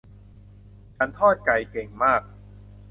[0.95, 2.21] ฉันทอดไก่เก่งมาก